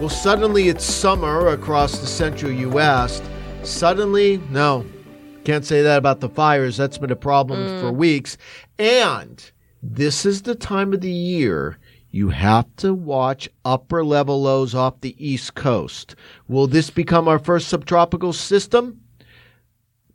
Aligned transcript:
Well, 0.00 0.08
suddenly 0.08 0.68
it's 0.68 0.84
summer 0.84 1.48
across 1.48 1.98
the 1.98 2.06
central 2.06 2.52
U.S. 2.52 3.20
Suddenly, 3.64 4.40
no, 4.48 4.86
can't 5.42 5.64
say 5.64 5.82
that 5.82 5.98
about 5.98 6.20
the 6.20 6.28
fires. 6.28 6.76
That's 6.76 6.98
been 6.98 7.10
a 7.10 7.16
problem 7.16 7.58
mm. 7.58 7.80
for 7.80 7.90
weeks. 7.90 8.38
And 8.78 9.50
this 9.82 10.24
is 10.24 10.42
the 10.42 10.54
time 10.54 10.92
of 10.92 11.00
the 11.00 11.10
year 11.10 11.78
you 12.12 12.28
have 12.28 12.66
to 12.76 12.94
watch 12.94 13.48
upper 13.64 14.04
level 14.04 14.40
lows 14.40 14.72
off 14.72 15.00
the 15.00 15.16
East 15.18 15.56
Coast. 15.56 16.14
Will 16.46 16.68
this 16.68 16.90
become 16.90 17.26
our 17.26 17.40
first 17.40 17.66
subtropical 17.66 18.32
system? 18.32 19.00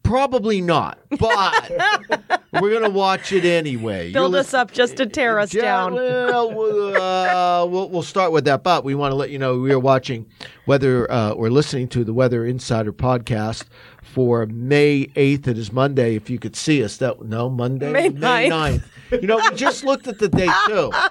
Probably 0.03 0.61
not, 0.61 0.99
but 1.17 1.71
we're 2.61 2.69
going 2.69 2.83
to 2.83 2.89
watch 2.89 3.31
it 3.31 3.45
anyway. 3.45 4.05
You're 4.07 4.13
Build 4.13 4.33
lis- 4.33 4.47
us 4.47 4.53
up 4.53 4.71
just 4.71 4.97
to 4.97 5.05
tear 5.05 5.39
us 5.39 5.51
down. 5.51 5.93
Well, 5.93 6.53
we'll, 6.53 7.01
uh, 7.01 7.65
we'll, 7.65 7.89
we'll 7.89 8.03
start 8.03 8.31
with 8.31 8.45
that, 8.45 8.63
but 8.63 8.83
we 8.83 8.95
want 8.95 9.11
to 9.13 9.15
let 9.15 9.29
you 9.29 9.39
know 9.39 9.59
we 9.59 9.71
are 9.71 9.79
watching 9.79 10.25
weather 10.67 11.09
uh, 11.11 11.31
or 11.31 11.49
listening 11.49 11.87
to 11.89 12.03
the 12.03 12.13
Weather 12.13 12.45
Insider 12.45 12.91
podcast 12.93 13.63
for 14.01 14.45
May 14.45 15.07
8th. 15.15 15.47
It 15.47 15.57
is 15.57 15.71
Monday. 15.71 16.15
If 16.15 16.29
you 16.29 16.37
could 16.37 16.55
see 16.55 16.83
us, 16.83 16.97
that 16.97 17.23
no 17.23 17.49
Monday, 17.49 17.91
May 17.91 18.09
9th. 18.09 18.83
You 19.11 19.27
know, 19.27 19.37
we 19.37 19.55
just 19.55 19.83
looked 19.83 20.07
at 20.07 20.19
the 20.19 20.27
date 20.27 20.51
too. 20.67 20.91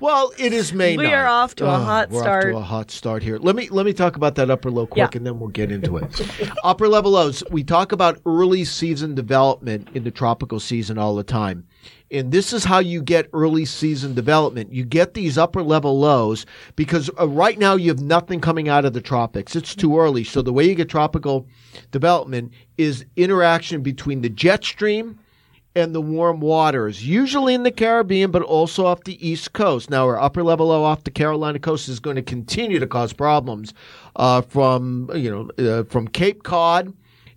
Well, 0.00 0.32
it 0.38 0.52
is 0.52 0.72
May. 0.72 0.96
We 0.96 1.04
9th. 1.04 1.18
are 1.18 1.26
off 1.26 1.54
to 1.56 1.66
a 1.66 1.78
hot 1.78 2.10
we're 2.10 2.20
start. 2.20 2.44
Off 2.46 2.50
to 2.52 2.56
a 2.58 2.62
hot 2.62 2.90
start 2.90 3.22
here. 3.22 3.38
Let 3.38 3.56
me 3.56 3.68
let 3.68 3.86
me 3.86 3.92
talk 3.92 4.16
about 4.16 4.34
that 4.36 4.50
upper 4.50 4.70
low 4.70 4.86
quick, 4.86 5.12
Yeah. 5.12 5.18
and 5.18 5.26
then 5.26 5.38
we'll 5.38 5.48
get 5.50 5.70
into 5.72 5.96
it. 5.96 6.50
upper 6.64 6.88
level 6.88 7.12
lows. 7.12 7.42
We 7.50 7.64
talk 7.64 7.92
about 7.92 8.20
early 8.26 8.64
season 8.64 9.14
development 9.14 9.88
in 9.94 10.04
the 10.04 10.10
tropical 10.10 10.60
season 10.60 10.98
all 10.98 11.14
the 11.14 11.24
time. 11.24 11.66
And 12.10 12.30
this 12.30 12.52
is 12.52 12.64
how 12.64 12.78
you 12.78 13.00
get 13.00 13.30
early 13.32 13.64
season 13.64 14.14
development. 14.14 14.70
You 14.72 14.84
get 14.84 15.14
these 15.14 15.38
upper 15.38 15.62
level 15.62 15.98
lows 15.98 16.44
because 16.76 17.08
uh, 17.18 17.26
right 17.26 17.58
now 17.58 17.74
you 17.74 17.88
have 17.88 18.02
nothing 18.02 18.38
coming 18.40 18.68
out 18.68 18.84
of 18.84 18.92
the 18.92 19.00
tropics. 19.00 19.56
It's 19.56 19.74
too 19.74 19.98
early. 19.98 20.22
So 20.22 20.42
the 20.42 20.52
way 20.52 20.64
you 20.68 20.74
get 20.74 20.90
tropical 20.90 21.46
development 21.90 22.52
is 22.76 23.06
interaction 23.16 23.82
between 23.82 24.20
the 24.20 24.28
jet 24.28 24.62
stream 24.62 25.18
and 25.74 25.94
the 25.94 26.00
warm 26.00 26.40
waters, 26.40 27.06
usually 27.06 27.54
in 27.54 27.62
the 27.62 27.70
Caribbean, 27.70 28.30
but 28.30 28.42
also 28.42 28.86
off 28.86 29.04
the 29.04 29.26
East 29.26 29.52
Coast. 29.52 29.90
Now, 29.90 30.06
our 30.06 30.20
upper 30.20 30.42
level 30.42 30.68
low 30.68 30.84
off 30.84 31.04
the 31.04 31.10
Carolina 31.10 31.58
coast 31.58 31.88
is 31.88 32.00
going 32.00 32.16
to 32.16 32.22
continue 32.22 32.78
to 32.78 32.86
cause 32.86 33.12
problems 33.12 33.72
uh, 34.16 34.42
from 34.42 35.10
you 35.14 35.30
know 35.30 35.64
uh, 35.64 35.84
from 35.84 36.08
Cape 36.08 36.42
Cod 36.42 36.92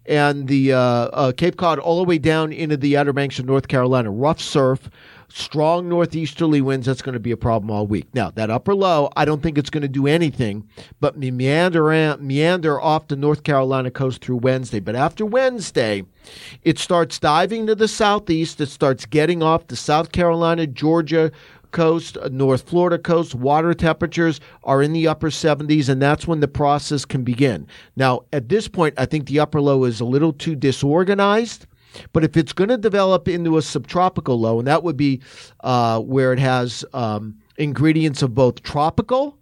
and 0.08 0.48
the 0.48 0.74
uh, 0.74 0.80
uh, 0.80 1.32
Cape 1.32 1.58
Cod 1.58 1.80
all 1.80 1.98
the 1.98 2.04
way 2.04 2.18
down 2.18 2.52
into 2.54 2.78
the 2.78 2.98
Outer 2.98 3.14
Banks 3.14 3.40
of 3.40 3.46
North 3.46 3.68
Carolina. 3.68 4.12
Rough 4.12 4.40
surf, 4.40 4.90
strong 5.30 5.90
northeasterly 5.90 6.62
winds. 6.62 6.86
That's 6.86 7.02
going 7.02 7.14
to 7.14 7.20
be 7.20 7.32
a 7.32 7.38
problem 7.38 7.72
all 7.72 7.88
week. 7.88 8.08
Now, 8.14 8.32
that 8.32 8.50
upper 8.50 8.76
low, 8.76 9.10
I 9.16 9.26
don't 9.26 9.42
think 9.42 9.58
it's 9.58 9.70
going 9.70 9.82
to 9.82 9.88
do 9.88 10.08
anything 10.08 10.68
but 11.00 11.18
meander 11.18 12.18
meander 12.18 12.80
off 12.80 13.08
the 13.08 13.16
North 13.16 13.44
Carolina 13.44 13.92
coast 13.92 14.24
through 14.24 14.38
Wednesday. 14.38 14.80
But 14.80 14.96
after 14.96 15.26
Wednesday, 15.26 16.06
it 16.64 16.80
starts 16.80 17.20
diving 17.20 17.68
to 17.68 17.76
the 17.76 17.88
southeast. 17.88 18.62
It 18.62 18.70
starts 18.70 19.06
getting 19.06 19.44
off 19.44 19.68
the 19.68 19.76
South 19.76 20.12
Carolina, 20.12 20.68
Georgia 20.68 21.32
coast, 21.76 22.18
uh, 22.18 22.30
North 22.32 22.68
Florida 22.68 22.98
coast. 22.98 23.36
Water 23.36 23.74
temperatures 23.74 24.40
are 24.64 24.82
in 24.82 24.94
the 24.94 25.08
upper 25.08 25.30
70s, 25.30 25.90
and 25.90 26.02
that's 26.02 26.26
when 26.26 26.40
the 26.40 26.48
process 26.48 27.06
can 27.06 27.24
begin. 27.24 27.68
Now, 27.96 28.22
at 28.34 28.50
this 28.50 28.68
point, 28.68 28.96
I 28.98 29.06
think 29.06 29.28
the 29.28 29.40
upper 29.40 29.62
low 29.62 29.84
is 29.84 30.00
a 30.00 30.06
little 30.06 30.34
too 30.34 30.56
disorganized. 30.56 31.68
But 32.14 32.24
if 32.24 32.36
it's 32.36 32.54
going 32.54 32.70
to 32.70 32.78
develop 32.78 33.28
into 33.28 33.58
a 33.58 33.62
subtropical 33.62 34.40
low, 34.40 34.60
and 34.60 34.68
that 34.68 34.84
would 34.84 34.98
be 34.98 35.22
uh, 35.64 36.00
where 36.00 36.34
it 36.34 36.40
has 36.40 36.84
um, 36.94 37.38
ingredients 37.58 38.22
of 38.22 38.34
both 38.34 38.64
tropical 38.64 39.38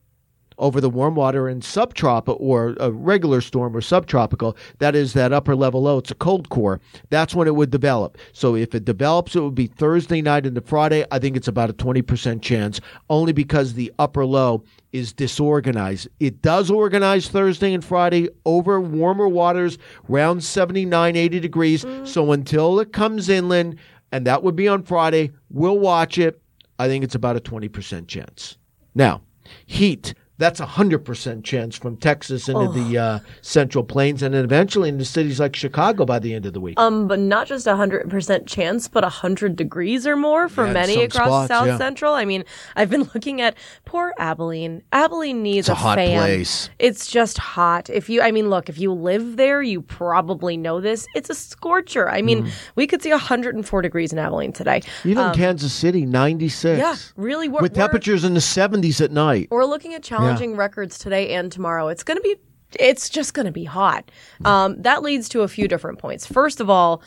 over 0.58 0.80
the 0.80 0.90
warm 0.90 1.16
water 1.16 1.48
and 1.48 1.64
subtropical 1.64 2.38
or 2.40 2.76
a 2.80 2.92
regular 2.92 3.42
storm 3.42 3.76
or 3.76 3.82
subtropical, 3.82 4.58
that 4.80 4.96
is 4.96 5.14
that 5.14 5.34
upper 5.34 5.56
level 5.56 5.84
low. 5.84 5.98
It's 5.98 6.12
a 6.12 6.16
cold 6.16 6.50
core. 6.50 6.80
That's 7.10 7.36
when 7.36 7.48
it 7.48 7.56
would 7.56 7.72
develop. 7.72 8.18
So 8.34 8.56
if 8.56 8.76
it 8.76 8.86
develops, 8.86 9.36
it 9.36 9.42
would 9.42 9.56
be 9.56 9.68
Thursday 9.68 10.22
night 10.22 10.46
into 10.46 10.62
Friday. 10.62 11.06
I 11.12 11.20
think 11.20 11.36
it's 11.36 11.48
about 11.48 11.70
a 11.70 11.74
20% 11.74 12.42
chance 12.42 12.80
only 13.10 13.34
because 13.34 13.74
the 13.74 13.92
upper 14.00 14.26
low 14.26 14.64
is 14.92 15.12
disorganized. 15.12 16.08
It 16.20 16.42
does 16.42 16.70
organize 16.70 17.28
Thursday 17.28 17.74
and 17.74 17.84
Friday 17.84 18.30
over 18.46 18.80
warmer 18.80 19.28
waters, 19.28 19.78
around 20.10 20.44
79, 20.44 21.16
80 21.16 21.40
degrees. 21.40 21.84
Mm-hmm. 21.84 22.06
So 22.06 22.32
until 22.32 22.80
it 22.80 22.94
comes 22.94 23.28
inland, 23.28 23.78
and 24.12 24.28
that 24.28 24.44
would 24.44 24.56
be 24.56 24.68
on 24.68 24.84
Friday, 24.84 25.32
we'll 25.50 25.80
watch 25.80 26.20
it. 26.20 26.40
I 26.78 26.88
think 26.88 27.04
it's 27.04 27.16
about 27.16 27.36
a 27.36 27.40
20% 27.40 28.08
chance. 28.08 28.58
Now, 28.94 29.22
heat. 29.66 30.14
That's 30.40 30.60
a 30.60 30.66
hundred 30.66 31.06
percent 31.06 31.46
chance 31.46 31.78
from 31.78 31.96
Texas 31.96 32.50
into 32.50 32.68
the 32.68 32.98
uh, 32.98 33.20
Central 33.44 33.84
Plains, 33.84 34.24
and 34.24 34.34
then 34.34 34.44
eventually 34.44 34.90
into 34.90 35.06
cities 35.06 35.40
like 35.40 35.56
Chicago 35.56 36.06
by 36.06 36.18
the 36.18 36.34
end 36.34 36.48
of 36.48 36.54
the 36.54 36.60
week. 36.60 36.80
Um, 36.80 37.08
but 37.08 37.20
not 37.20 37.46
just 37.46 37.68
a 37.68 37.76
hundred 37.76 38.10
percent 38.10 38.48
chance, 38.48 38.88
but 38.88 39.04
a 39.04 39.10
hundred 39.10 39.56
degrees 39.56 40.08
or 40.08 40.16
more 40.16 40.50
for 40.50 40.66
Yeah, 40.66 40.74
many 40.74 41.04
across 41.04 41.28
spots, 41.28 41.48
South 41.50 41.68
yeah. 41.68 41.78
Central. 41.78 42.16
I 42.16 42.26
mean, 42.26 42.46
I've 42.76 42.90
been 42.90 43.04
looking 43.14 43.42
at 43.42 43.56
poor 43.86 44.12
Abilene. 44.18 44.82
Abilene 44.92 45.44
needs 45.44 45.70
It's 45.70 45.70
a 45.70 45.76
hot 45.76 45.98
fan. 46.00 46.18
place. 46.18 46.70
It's 46.80 47.06
just 47.06 47.38
hot. 47.38 47.92
If 47.92 48.10
you, 48.10 48.24
I 48.24 48.32
mean, 48.32 48.50
look, 48.50 48.70
if 48.70 48.80
you 48.80 48.92
live 48.92 49.38
there, 49.38 49.62
you 49.62 49.82
probably 49.84 50.58
know 50.58 50.82
this. 50.82 51.06
It's 51.16 51.30
a 51.30 51.36
scorcher. 51.36 52.10
I 52.10 52.22
Mm. 52.22 52.26
mean, 52.26 52.52
we 52.76 52.88
could 52.88 53.04
see 53.04 53.12
104 53.12 53.82
degrees 53.84 54.12
in 54.12 54.18
Abilene 54.18 54.52
today. 54.52 54.82
Even 55.06 55.32
Kansas 55.34 55.72
City, 55.74 56.08
ninety 56.08 56.50
six. 56.50 56.82
um, 56.82 56.90
Yeah, 56.90 56.96
really. 57.18 57.50
We're, 57.50 57.62
with 57.62 57.74
we're- 57.74 57.84
temperatures 57.84 58.24
in 58.24 58.34
the 58.34 58.42
seventies 58.42 59.00
at 59.00 59.12
night. 59.12 59.50
We're 59.52 59.66
looking 59.66 59.94
at 59.94 60.02
challenging 60.26 60.56
records 60.56 60.98
today 60.98 61.34
and 61.34 61.52
tomorrow. 61.52 61.88
It's 61.88 62.04
going 62.04 62.18
to 62.18 62.22
be, 62.22 62.36
it's 62.80 63.10
just 63.10 63.34
going 63.34 63.46
to 63.46 63.52
be 63.52 63.64
hot. 63.66 64.10
Um, 64.46 64.82
that 64.82 65.04
leads 65.04 65.30
to 65.30 65.42
a 65.42 65.48
few 65.48 65.68
different 65.68 66.00
points. 66.00 66.26
First 66.26 66.60
of 66.60 66.70
all, 66.70 67.02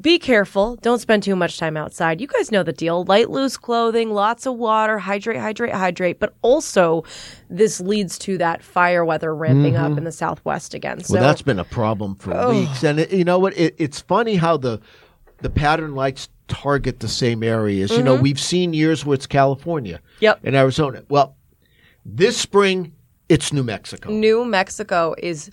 be 0.00 0.18
careful. 0.18 0.76
Don't 0.76 0.98
spend 0.98 1.22
too 1.22 1.36
much 1.36 1.58
time 1.58 1.76
outside. 1.76 2.20
You 2.20 2.26
guys 2.26 2.50
know 2.50 2.62
the 2.64 2.72
deal. 2.72 3.04
Light, 3.04 3.30
loose 3.30 3.56
clothing, 3.56 4.10
lots 4.10 4.46
of 4.46 4.56
water, 4.56 4.98
hydrate, 4.98 5.38
hydrate, 5.38 5.72
hydrate. 5.74 6.18
But 6.18 6.34
also, 6.42 7.04
this 7.48 7.80
leads 7.80 8.18
to 8.20 8.38
that 8.38 8.62
fire 8.62 9.04
weather 9.04 9.34
ramping 9.34 9.76
up 9.76 9.96
in 9.96 10.04
the 10.04 10.10
southwest 10.10 10.74
again. 10.74 11.04
So 11.04 11.14
Well, 11.14 11.22
that's 11.22 11.42
been 11.42 11.58
a 11.60 11.64
problem 11.64 12.16
for 12.16 12.48
weeks, 12.48 12.82
and 12.82 12.98
it, 12.98 13.12
you 13.12 13.24
know 13.24 13.38
what? 13.38 13.56
It, 13.56 13.76
it's 13.78 14.00
funny 14.00 14.36
how 14.36 14.56
the 14.56 14.80
the 15.42 15.50
pattern 15.50 15.94
lights 15.94 16.28
target 16.48 17.00
the 17.00 17.08
same 17.08 17.42
areas. 17.42 17.90
You 17.90 18.02
know, 18.02 18.14
we've 18.16 18.40
seen 18.40 18.72
years 18.72 19.04
where 19.04 19.14
it's 19.14 19.26
California, 19.26 20.00
Yep. 20.20 20.40
and 20.44 20.56
Arizona. 20.56 21.04
Well, 21.08 21.36
this 22.04 22.36
spring 22.36 22.92
it's 23.28 23.52
New 23.52 23.62
Mexico. 23.62 24.10
New 24.10 24.44
Mexico 24.44 25.14
is 25.18 25.50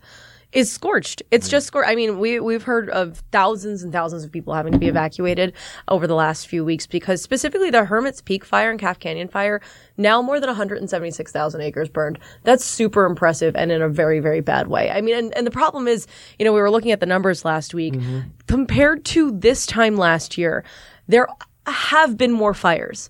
is 0.51 0.69
scorched. 0.69 1.22
It's 1.31 1.47
just 1.47 1.67
scorched. 1.67 1.88
I 1.88 1.95
mean, 1.95 2.19
we 2.19 2.39
we've 2.41 2.63
heard 2.63 2.89
of 2.89 3.23
thousands 3.31 3.84
and 3.84 3.94
thousands 3.94 4.25
of 4.25 4.31
people 4.31 4.53
having 4.53 4.73
to 4.73 4.79
be 4.79 4.89
evacuated 4.89 5.53
over 5.88 6.07
the 6.07 6.16
last 6.16 6.47
few 6.47 6.66
weeks 6.66 6.85
because 6.85 7.22
specifically 7.22 7.69
the 7.69 7.85
Hermit's 7.85 8.22
Peak 8.22 8.44
fire 8.44 8.69
and 8.69 8.79
Calf 8.79 9.00
Canyon 9.00 9.29
fire, 9.29 9.62
now 9.95 10.21
more 10.21 10.42
than 10.42 10.48
176,000 10.48 11.62
acres 11.62 11.88
burned. 11.88 12.19
That's 12.44 12.65
super 12.65 13.06
impressive 13.06 13.56
and 13.56 13.71
in 13.71 13.81
a 13.81 13.88
very 13.88 14.19
very 14.19 14.42
bad 14.42 14.68
way. 14.68 14.92
I 14.92 15.00
mean, 15.00 15.15
and, 15.15 15.38
and 15.38 15.48
the 15.48 15.51
problem 15.51 15.88
is, 15.88 16.06
you 16.38 16.44
know, 16.44 16.51
we 16.51 16.59
were 16.59 16.71
looking 16.71 16.92
at 16.92 17.00
the 17.00 17.06
numbers 17.06 17.45
last 17.45 17.74
week 17.74 17.94
mm-hmm. 17.94 18.19
compared 18.48 19.06
to 19.06 19.31
this 19.31 19.65
time 19.65 19.95
last 19.95 20.38
year, 20.38 20.65
there 21.07 21.27
have 21.65 22.18
been 22.18 22.33
more 22.33 22.53
fires 22.53 23.09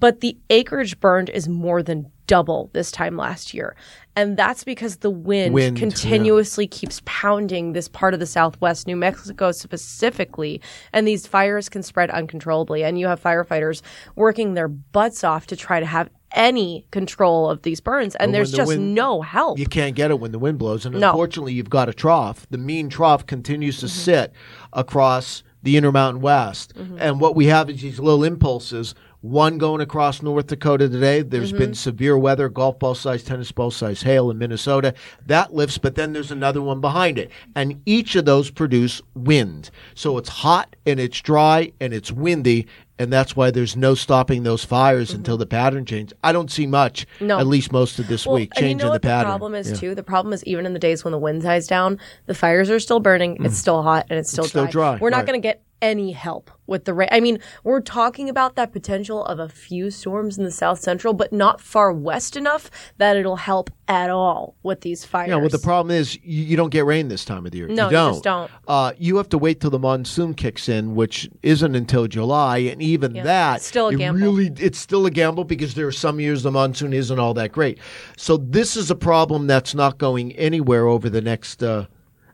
but 0.00 0.20
the 0.20 0.38
acreage 0.48 1.00
burned 1.00 1.28
is 1.28 1.48
more 1.48 1.82
than 1.82 2.10
double 2.28 2.70
this 2.72 2.92
time 2.92 3.16
last 3.16 3.52
year. 3.52 3.74
And 4.14 4.36
that's 4.36 4.62
because 4.64 4.96
the 4.98 5.10
wind, 5.10 5.54
Wind, 5.54 5.76
continuously 5.76 6.66
keeps 6.68 7.00
pounding 7.04 7.72
this 7.72 7.88
part 7.88 8.14
of 8.14 8.20
the 8.20 8.26
southwest, 8.26 8.86
New 8.86 8.96
Mexico 8.96 9.50
specifically, 9.52 10.60
and 10.92 11.06
these 11.06 11.26
fires 11.26 11.68
can 11.68 11.82
spread 11.82 12.10
uncontrollably. 12.10 12.84
And 12.84 12.98
you 12.98 13.06
have 13.08 13.20
firefighters 13.22 13.82
working 14.14 14.54
their 14.54 14.68
butts 14.68 15.24
off 15.24 15.46
to 15.48 15.56
try 15.56 15.80
to 15.80 15.86
have 15.86 16.08
any 16.32 16.84
control 16.90 17.48
of 17.48 17.62
these 17.62 17.80
burns, 17.80 18.14
and 18.16 18.34
there's 18.34 18.50
the 18.50 18.58
just 18.58 18.68
wind- 18.68 18.94
no 18.94 19.22
help. 19.22 19.58
You 19.58 19.66
can't 19.66 19.94
get 19.96 20.10
it 20.10 20.20
when 20.20 20.30
the 20.30 20.38
wind 20.38 20.58
blows, 20.58 20.84
and 20.84 20.94
No. 21.00 21.08
unfortunately, 21.10 21.54
you've 21.54 21.70
got 21.70 21.88
a 21.88 21.94
trough. 21.94 22.46
The 22.50 22.58
mean 22.58 22.90
trough 22.90 23.24
continues 23.26 23.78
to 23.80 23.86
Mm-hmm. 23.86 23.98
sit 23.98 24.32
across 24.74 25.42
the 25.62 25.76
Intermountain 25.76 26.20
West, 26.20 26.72
and 26.98 27.18
what 27.20 27.34
we 27.34 27.46
have 27.46 27.70
is 27.70 27.80
these 27.82 27.98
little 27.98 28.22
impulses 28.24 28.94
One 29.28 29.58
going 29.58 29.82
across 29.82 30.22
North 30.22 30.46
Dakota 30.46 30.88
today. 30.88 31.20
There's 31.20 31.50
Mm-hmm. 31.50 31.58
been 31.58 31.74
severe 31.74 32.16
weather, 32.16 32.48
golf 32.48 32.78
ball 32.78 32.94
size, 32.94 33.22
tennis 33.22 33.52
ball 33.52 33.70
size 33.70 34.02
hail 34.02 34.30
in 34.30 34.38
Minnesota. 34.38 34.94
That 35.26 35.52
lifts, 35.52 35.76
but 35.76 35.96
then 35.96 36.14
there's 36.14 36.30
another 36.30 36.62
one 36.62 36.80
behind 36.80 37.18
it. 37.18 37.30
And 37.54 37.82
each 37.84 38.16
of 38.16 38.24
those 38.24 38.50
produce 38.50 39.02
wind. 39.14 39.70
So 39.94 40.16
it's 40.16 40.30
hot 40.30 40.76
and 40.86 40.98
it's 40.98 41.20
dry 41.20 41.72
and 41.78 41.92
it's 41.92 42.10
windy. 42.10 42.66
And 42.98 43.12
that's 43.12 43.36
why 43.36 43.50
there's 43.50 43.76
no 43.76 43.94
stopping 43.94 44.42
those 44.42 44.64
fires 44.64 45.12
until 45.12 45.36
the 45.36 45.46
pattern 45.46 45.84
changes. 45.84 46.16
I 46.24 46.32
don't 46.32 46.50
see 46.50 46.66
much, 46.66 47.06
Mm-hmm. 47.16 47.26
No. 47.28 47.38
at 47.38 47.46
least 47.46 47.72
most 47.72 47.98
of 47.98 48.08
this 48.08 48.26
Well, 48.26 48.36
week, 48.36 48.52
and 48.56 48.64
you 48.64 48.68
changing 48.70 48.86
know 48.88 48.92
the 48.92 49.00
pattern. 49.00 49.28
The 49.28 49.32
problem 49.38 49.54
is 49.54 49.70
Yeah. 49.70 49.76
too. 49.76 49.94
The 49.94 50.02
problem 50.02 50.32
is 50.32 50.42
even 50.44 50.66
in 50.66 50.72
the 50.72 50.78
days 50.78 51.04
when 51.04 51.12
the 51.12 51.18
wind 51.18 51.42
dies 51.42 51.66
down, 51.66 51.98
the 52.26 52.34
fires 52.34 52.70
are 52.70 52.80
still 52.80 53.00
burning. 53.00 53.36
It's 53.44 53.56
still 53.58 53.82
hot 53.82 54.06
and 54.10 54.18
it's 54.18 54.30
still 54.30 54.44
Mm. 54.44 54.48
still 54.48 54.66
dry, 54.66 54.98
We're 55.00 55.10
not 55.10 55.18
right. 55.18 55.26
going 55.26 55.40
to 55.42 55.46
get 55.46 55.62
any 55.80 56.10
help 56.10 56.50
with 56.66 56.86
the 56.86 56.92
rain. 56.92 57.08
I 57.12 57.20
mean, 57.20 57.38
we're 57.62 57.80
talking 57.80 58.28
about 58.28 58.56
that 58.56 58.72
potential 58.72 59.24
of 59.24 59.38
a 59.38 59.48
few 59.48 59.92
storms 59.92 60.36
in 60.36 60.42
the 60.42 60.50
south 60.50 60.80
central, 60.80 61.14
but 61.14 61.32
not 61.32 61.60
far 61.60 61.92
west 61.92 62.36
enough 62.36 62.68
that 62.98 63.16
it'll 63.16 63.36
help 63.36 63.70
at 63.86 64.10
all 64.10 64.56
with 64.64 64.80
these 64.80 65.04
fires. 65.04 65.28
Yeah, 65.28 65.36
well, 65.36 65.48
the 65.48 65.58
problem 65.60 65.94
is 65.96 66.16
you, 66.24 66.42
you 66.42 66.56
don't 66.56 66.70
get 66.70 66.84
rain 66.84 67.06
this 67.06 67.24
time 67.24 67.46
of 67.46 67.52
the 67.52 67.58
year. 67.58 67.68
No, 67.68 67.74
you 67.84 67.90
you 67.90 67.90
don't. 67.92 68.12
just 68.14 68.24
don't. 68.24 68.50
Uh, 68.66 68.92
you 68.98 69.16
have 69.18 69.28
to 69.28 69.38
wait 69.38 69.60
till 69.60 69.70
the 69.70 69.78
monsoon 69.78 70.34
kicks 70.34 70.68
in, 70.68 70.96
which 70.96 71.30
isn't 71.44 71.76
until 71.76 72.08
July, 72.08 72.58
and 72.58 72.82
even 72.88 73.12
that, 73.24 73.56
it's 73.56 73.66
still 73.66 73.88
a 73.88 73.92
it 73.92 73.98
gamble. 73.98 74.20
Really, 74.20 74.52
it's 74.58 74.78
still 74.78 75.06
a 75.06 75.10
gamble 75.10 75.44
because 75.44 75.74
there 75.74 75.86
are 75.86 75.92
some 75.92 76.20
years 76.20 76.42
the 76.42 76.50
monsoon 76.50 76.92
isn't 76.92 77.18
all 77.18 77.34
that 77.34 77.52
great. 77.52 77.78
So 78.16 78.36
this 78.36 78.76
is 78.76 78.90
a 78.90 78.96
problem 78.96 79.46
that's 79.46 79.74
not 79.74 79.98
going 79.98 80.32
anywhere 80.36 80.86
over 80.86 81.08
the 81.08 81.20
next, 81.20 81.62
uh, 81.62 81.86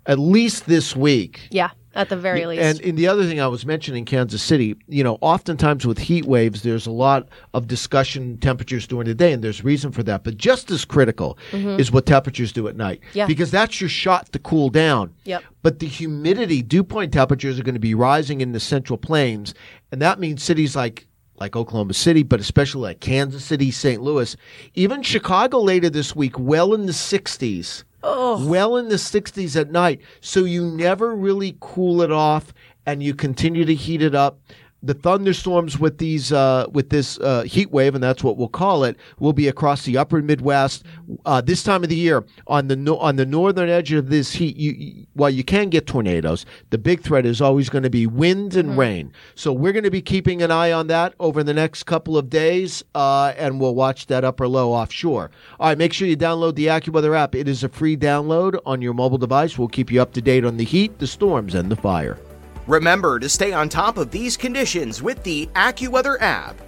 at 0.06 0.18
least 0.18 0.66
this 0.66 0.94
week. 0.94 1.48
yeah, 1.50 1.70
at 1.94 2.08
the 2.08 2.16
very 2.16 2.46
least. 2.46 2.62
And, 2.62 2.80
and 2.80 2.98
the 2.98 3.06
other 3.08 3.24
thing 3.26 3.40
I 3.40 3.46
was 3.46 3.64
mentioning, 3.66 4.04
Kansas 4.04 4.42
City, 4.42 4.76
you 4.88 5.04
know, 5.04 5.18
oftentimes 5.20 5.86
with 5.86 5.98
heat 5.98 6.24
waves, 6.24 6.62
there's 6.62 6.86
a 6.86 6.90
lot 6.90 7.28
of 7.52 7.66
discussion 7.68 8.38
temperatures 8.38 8.86
during 8.86 9.06
the 9.06 9.14
day, 9.14 9.32
and 9.32 9.42
there's 9.44 9.62
reason 9.64 9.92
for 9.92 10.02
that. 10.04 10.24
But 10.24 10.36
just 10.36 10.70
as 10.70 10.84
critical 10.84 11.38
is 11.52 11.90
what 11.92 12.06
temperatures 12.06 12.52
do 12.52 12.68
at 12.68 12.76
night, 12.76 13.00
Mm-hmm. 13.00 13.18
Yeah. 13.18 13.26
because 13.26 13.50
that's 13.50 13.80
your 13.80 13.88
shot 13.90 14.30
to 14.32 14.38
cool 14.38 14.68
down. 14.70 15.14
Yep. 15.24 15.42
But 15.62 15.78
the 15.78 15.86
humidity, 15.86 16.62
dew 16.62 16.84
point 16.84 17.12
temperatures 17.12 17.58
are 17.58 17.62
going 17.62 17.74
to 17.74 17.80
be 17.80 17.94
rising 17.94 18.40
in 18.40 18.52
the 18.52 18.60
Central 18.60 18.96
Plains, 18.98 19.54
and 19.92 20.00
that 20.02 20.18
means 20.18 20.42
cities 20.42 20.76
like 20.76 21.06
like 21.36 21.56
Oklahoma 21.56 21.94
City, 21.94 22.22
but 22.22 22.38
especially 22.38 22.82
like 22.82 23.00
Kansas 23.00 23.44
City, 23.44 23.72
St. 23.72 24.00
Louis, 24.00 24.36
even 24.74 25.02
Chicago 25.02 25.58
later 25.60 25.90
this 25.90 26.14
week, 26.14 26.38
well 26.38 26.74
in 26.74 26.86
the 26.86 26.92
60s. 26.92 27.82
Well 28.04 28.76
in 28.76 28.88
the 28.88 28.96
60s 28.96 29.58
at 29.58 29.70
night. 29.70 30.00
So 30.20 30.44
you 30.44 30.66
never 30.66 31.14
really 31.14 31.56
cool 31.60 32.02
it 32.02 32.12
off 32.12 32.52
and 32.86 33.02
you 33.02 33.14
continue 33.14 33.64
to 33.64 33.74
heat 33.74 34.02
it 34.02 34.14
up. 34.14 34.40
The 34.84 34.92
thunderstorms 34.92 35.78
with 35.78 35.96
these 35.96 36.30
uh, 36.30 36.66
with 36.70 36.90
this 36.90 37.18
uh, 37.20 37.42
heat 37.44 37.70
wave, 37.70 37.94
and 37.94 38.04
that's 38.04 38.22
what 38.22 38.36
we'll 38.36 38.48
call 38.48 38.84
it, 38.84 38.98
will 39.18 39.32
be 39.32 39.48
across 39.48 39.84
the 39.84 39.96
upper 39.96 40.20
Midwest 40.20 40.84
uh, 41.24 41.40
this 41.40 41.62
time 41.62 41.82
of 41.82 41.88
the 41.88 41.96
year. 41.96 42.24
On 42.48 42.68
the 42.68 42.76
no- 42.76 42.98
on 42.98 43.16
the 43.16 43.24
northern 43.24 43.70
edge 43.70 43.92
of 43.92 44.10
this 44.10 44.32
heat, 44.32 44.56
you, 44.56 44.72
you 44.72 45.06
while 45.14 45.30
you 45.30 45.42
can 45.42 45.70
get 45.70 45.86
tornadoes, 45.86 46.44
the 46.68 46.76
big 46.76 47.00
threat 47.00 47.24
is 47.24 47.40
always 47.40 47.70
going 47.70 47.84
to 47.84 47.88
be 47.88 48.06
wind 48.06 48.56
and 48.56 48.76
rain. 48.76 49.10
So 49.34 49.54
we're 49.54 49.72
going 49.72 49.84
to 49.84 49.90
be 49.90 50.02
keeping 50.02 50.42
an 50.42 50.50
eye 50.50 50.72
on 50.72 50.88
that 50.88 51.14
over 51.18 51.42
the 51.42 51.54
next 51.54 51.84
couple 51.84 52.18
of 52.18 52.28
days, 52.28 52.84
uh, 52.94 53.32
and 53.38 53.58
we'll 53.58 53.74
watch 53.74 54.06
that 54.08 54.22
upper 54.22 54.46
low 54.46 54.72
offshore. 54.72 55.30
All 55.58 55.68
right, 55.68 55.78
make 55.78 55.94
sure 55.94 56.06
you 56.06 56.16
download 56.16 56.56
the 56.56 56.66
AccuWeather 56.66 57.16
app. 57.16 57.34
It 57.34 57.48
is 57.48 57.64
a 57.64 57.70
free 57.70 57.96
download 57.96 58.60
on 58.66 58.82
your 58.82 58.92
mobile 58.92 59.18
device. 59.18 59.56
We'll 59.58 59.68
keep 59.68 59.90
you 59.90 60.02
up 60.02 60.12
to 60.12 60.20
date 60.20 60.44
on 60.44 60.58
the 60.58 60.64
heat, 60.64 60.98
the 60.98 61.06
storms, 61.06 61.54
and 61.54 61.70
the 61.70 61.76
fire. 61.76 62.18
Remember 62.66 63.18
to 63.18 63.28
stay 63.28 63.52
on 63.52 63.68
top 63.68 63.98
of 63.98 64.10
these 64.10 64.36
conditions 64.36 65.02
with 65.02 65.22
the 65.22 65.46
AccuWeather 65.54 66.16
app. 66.20 66.58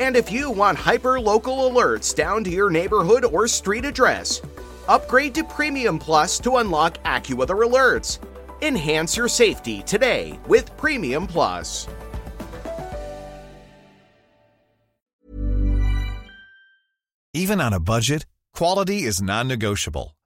And 0.00 0.16
if 0.16 0.32
you 0.32 0.50
want 0.50 0.78
hyper 0.78 1.20
local 1.20 1.70
alerts 1.70 2.14
down 2.14 2.42
to 2.44 2.50
your 2.50 2.70
neighborhood 2.70 3.24
or 3.26 3.46
street 3.46 3.84
address, 3.84 4.40
upgrade 4.88 5.34
to 5.34 5.44
Premium 5.44 5.98
Plus 5.98 6.38
to 6.40 6.56
unlock 6.56 6.96
AccuWeather 7.04 7.66
alerts. 7.68 8.18
Enhance 8.62 9.16
your 9.16 9.28
safety 9.28 9.82
today 9.82 10.38
with 10.48 10.74
Premium 10.78 11.26
Plus. 11.26 11.86
Even 17.34 17.60
on 17.60 17.72
a 17.72 17.80
budget, 17.80 18.24
quality 18.54 19.02
is 19.02 19.20
non-negotiable. 19.22 20.16